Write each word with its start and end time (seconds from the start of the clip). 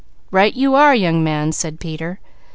"Right 0.31 0.55
you 0.55 0.73
are, 0.73 0.95
young 0.95 1.23
man," 1.23 1.51
said 1.51 1.79
Peter. 1.79 2.19